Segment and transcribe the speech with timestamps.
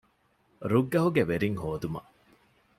[0.71, 2.09] ރުއްގަހުގެ ވެރިން ހޯދުމަށް